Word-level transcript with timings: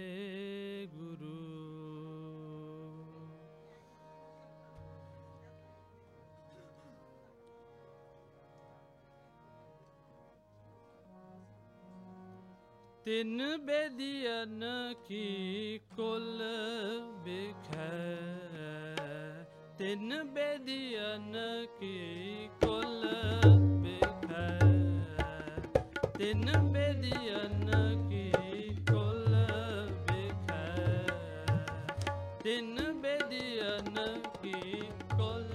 ਵਾਹਿਗੁਰੂ 0.00 1.30
ਤਿੰਨ 13.04 13.56
ਬੇਦੀਨ 13.56 14.64
ਕੀ 15.08 15.78
ਕੁੱਲ 15.96 16.42
ਬਿਨ 19.90 20.12
ਬੇਦੀਨ 20.24 21.32
ਕੀ 21.80 22.48
ਕੁਲ 22.60 23.06
ਬੇਖੈ 23.76 24.44
ਤਿਨ 26.18 26.50
ਬੇਦੀਨ 26.64 27.70
ਕੀ 28.08 28.30
ਕੁਲ 28.90 29.34
ਬੇਖੈ 30.06 31.06
ਤਿਨ 32.44 32.78
ਬੇਦੀਨ 32.92 33.98
ਕੀ 34.42 34.82
ਕੁਲ 35.16 35.54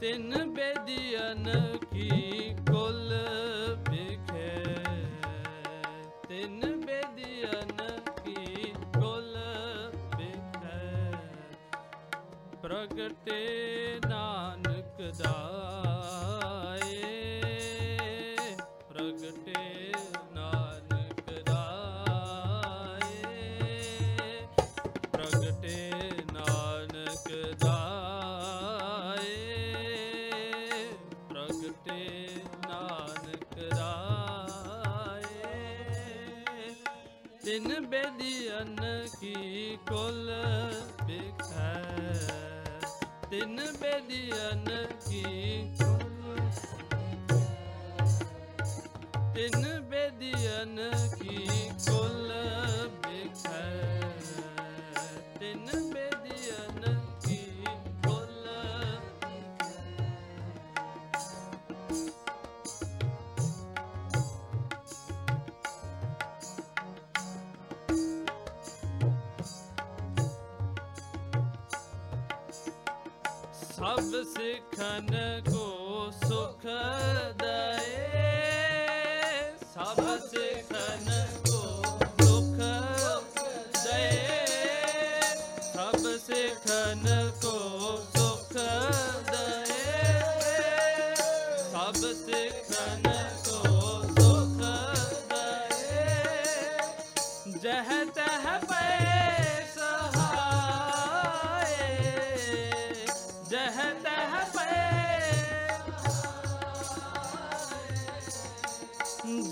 ਤਿਨ 0.00 0.34
ਬੇਦੀਨ 0.48 1.52
ਕੀ 1.92 2.54
ਕੁਲ 2.70 3.14
ਕਰਤੇ 12.96 14.00
ਨਾਨਕ 14.08 15.12
ਦਾ। 15.22 15.55
ਤਿੰਨ 43.30 43.60
ਬੇਦਿਆਨ 43.72 44.64
ਕੀ 45.00 45.22
ਤਿੰਨ 49.34 49.80
ਬੇਦਿਆਨ 49.80 50.78
ਕੀ 51.14 51.46
ਕੋਲ 51.86 52.32
ਬਿਖੈ 53.02 54.05
तन 74.86 75.42
को 75.48 76.10
सुख 76.26 76.66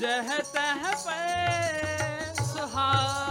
जह 0.04 0.30
तह 0.54 0.82
पे 1.04 2.34
सुहा 2.44 3.23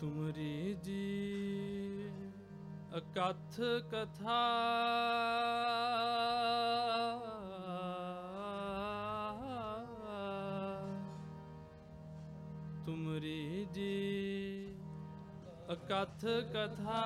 ਤੁਮਰੀ 0.00 0.74
ਜੀ 0.74 2.10
ਅਕਥ 2.96 3.60
ਕਥਾ। 3.90 4.38
ਤੁਮਰੀ 12.86 13.66
ਜੀ 13.72 14.76
ਅਕਥ 15.72 16.24
ਕਥਾ। 16.54 17.04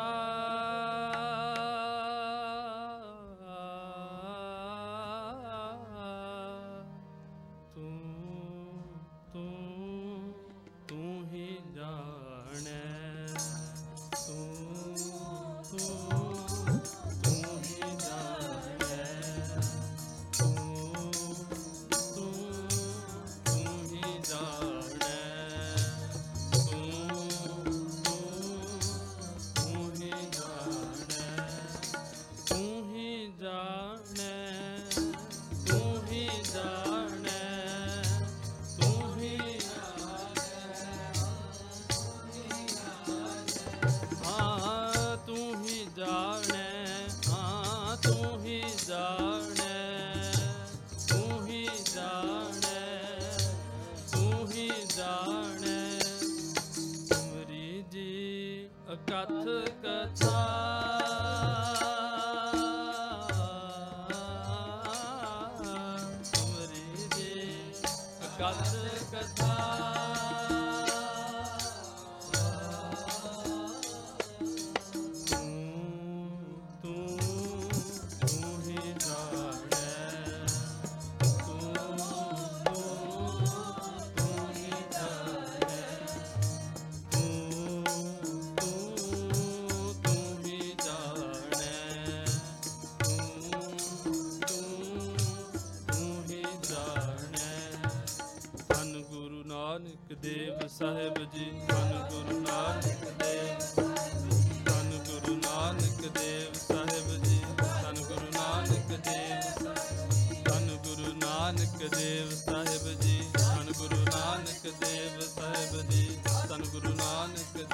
ਕਥ 68.85 69.15
ਕਥਾ 69.15 70.64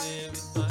ਨਾਨਕ 0.05 0.70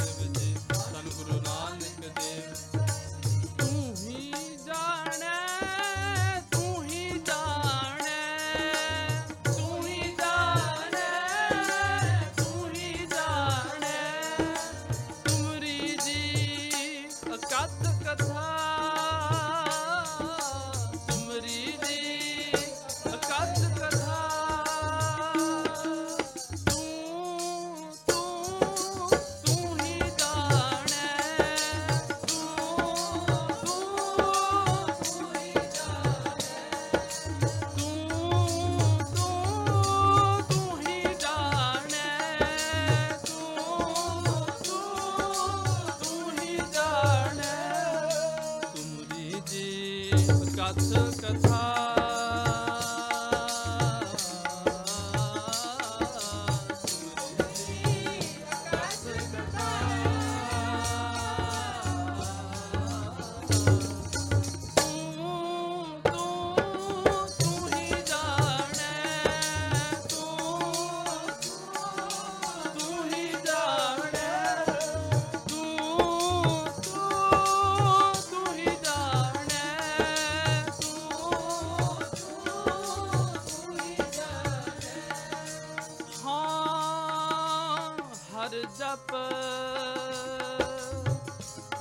ਜੀ 50.29 50.45
ਕਥ 50.45 51.88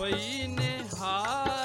ਪਈ 0.09 0.47
ਨਿਹਾਲ 0.47 1.58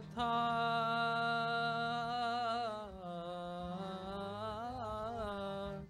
ਕਥਾ। 0.00 0.30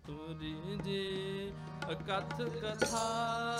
ਤੁਰੀ 0.06 0.78
ਜੀ 0.84 1.52
ਅਕਥ 1.90 2.42
ਕਥਾ। 2.42 3.59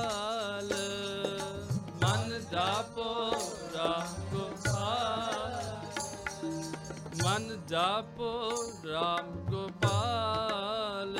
ਜਾਪੋ 7.71 8.51
RAM 8.85 9.51
ਗੋਪਾਲ। 9.51 11.19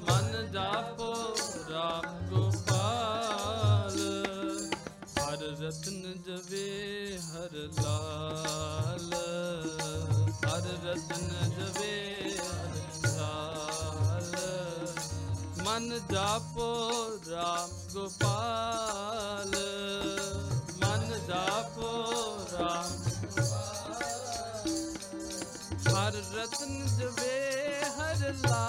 ਮਨ 0.00 0.52
ਜਾਪੋ 0.52 1.14
RAM 1.70 2.20
ਰਤਨ 5.62 6.22
ਜਵੇ 6.22 7.18
ਲਾਲ। 7.80 9.14
ਹਰ 10.46 10.68
ਰਤਨ 10.86 11.50
ਜਵੇ 11.50 12.36
ਲਾਲ। 13.16 14.36
ਮਨ 15.64 16.00
ਜਾਪੋ 16.10 16.90
RAM 17.08 17.94
ਗੋਪਾਲ। 17.94 19.61
Love. 28.32 28.61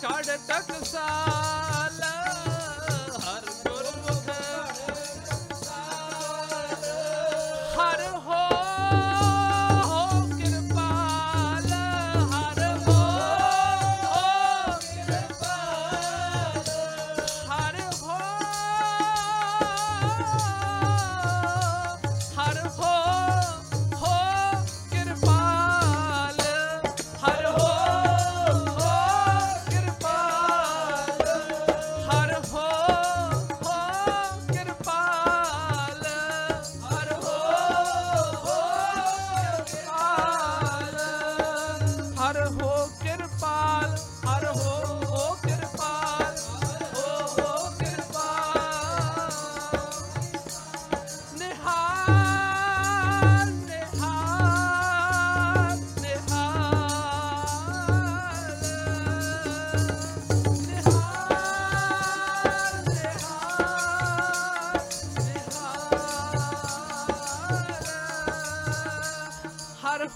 ਤੱਕ 0.00 0.36
ਤੱਕ 0.48 0.84
ਸਾ 0.84 1.45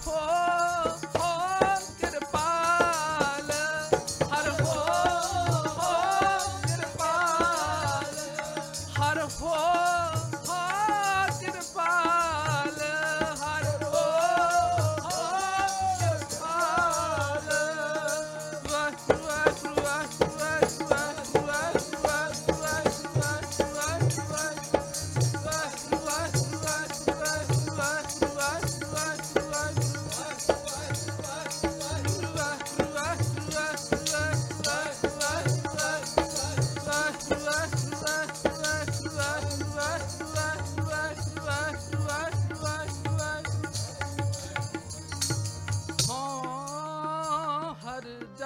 Oh. 0.07 0.40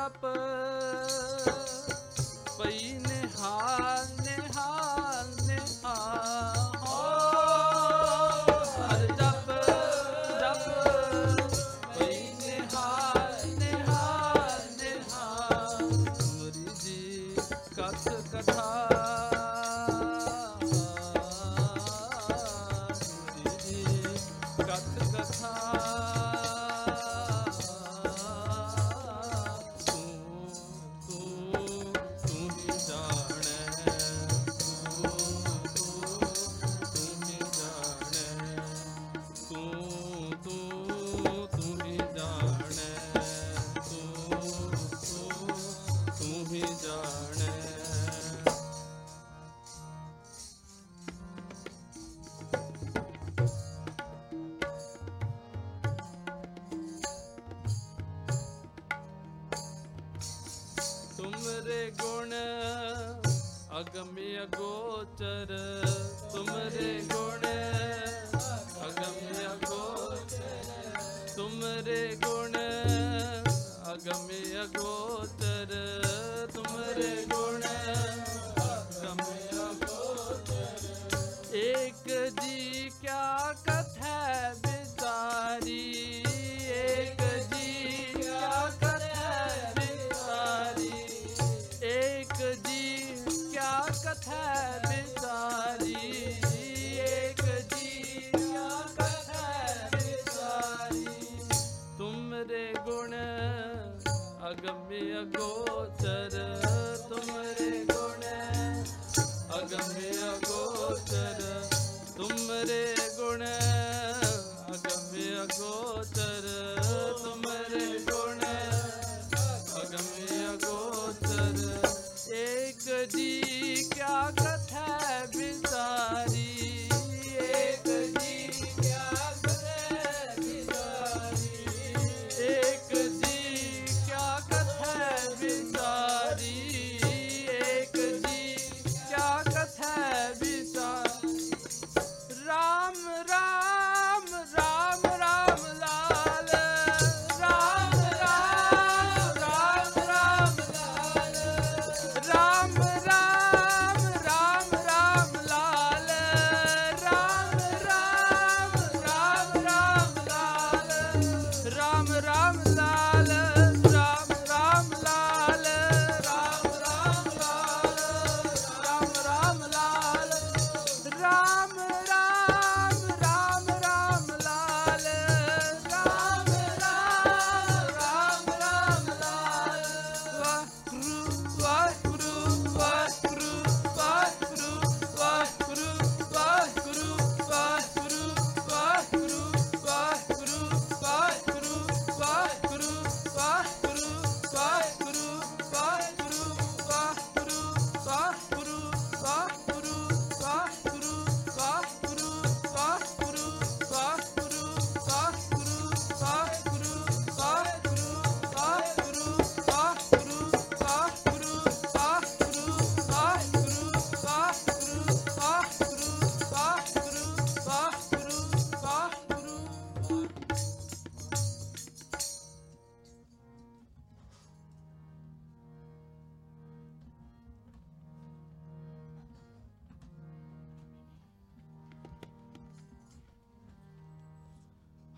up 0.06 0.24
uh, 0.24 0.45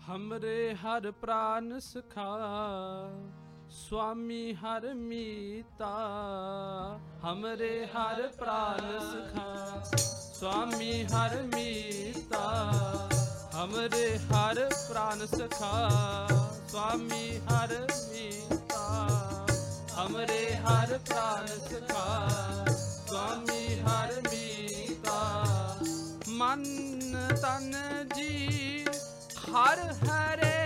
हमरे 0.08 0.58
हर 0.82 1.10
प्राण 1.22 1.78
सखा 1.86 2.28
स्वामी 3.78 4.44
हर 4.60 4.86
मीता 5.00 5.90
हमरे 7.24 7.72
हर 7.94 8.22
प्राण 8.38 8.80
सखा 9.08 9.48
स्वामी 10.38 10.92
हर 11.12 11.36
मीता 11.54 12.44
हमरे 13.58 14.06
हर 14.32 14.62
प्राण 14.86 15.26
सखा 15.34 15.72
स्वामी 16.72 17.26
हर 17.50 17.76
मीता 18.12 18.82
हमरे 19.98 20.42
हर 20.66 20.96
प्राण 21.10 21.46
सखा 21.68 22.06
स्वामी 22.80 23.64
हर 23.88 24.14
मीता 24.30 25.20
मन 26.40 26.64
तन 27.44 27.72
जी 28.16 28.34
Harder, 29.50 29.94
harder. 30.04 30.57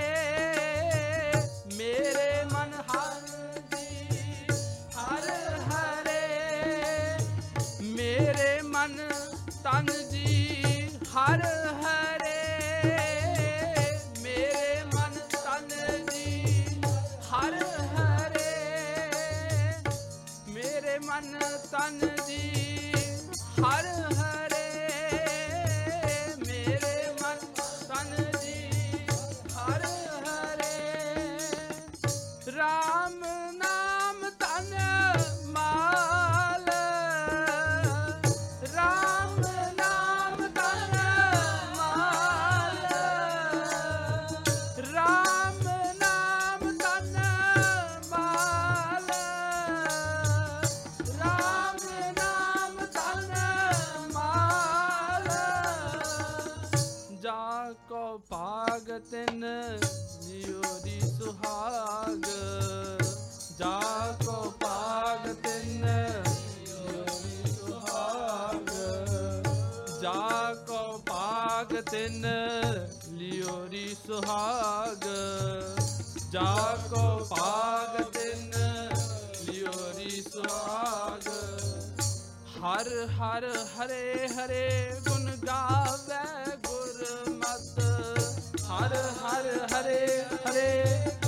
ਰਹਾਉ 58.13 58.19
ਭਾਗ 58.19 59.01
ਤਿਨ 59.11 59.45
ਜਿਉ 60.23 60.63
ਦੀ 60.85 61.01
ਸੁਹਾਗ। 61.01 62.23
ਜਾ 63.59 63.81
ਕੋ 64.27 64.55
ਸੁਹਾਗ। 74.07 75.05
ਜਾ 76.33 76.79
ਕੋ 76.91 77.25
ਭਾਗ 77.25 78.03
ਸੁਹਾਗ। 80.33 81.29
ਹਰ 82.65 83.07
ਹਰ 83.07 83.45
ਹਰੇ 83.77 84.29
ਹਰੇ 84.29 84.93
ਗੁਣ 85.09 85.37
ਗਾਵੇ 85.47 86.57
ਗੁਰਮਤਿ। 86.57 87.92
हरे 88.81 89.01
हरे 89.23 89.55
हरे 89.73 89.99
हरे 90.47 91.22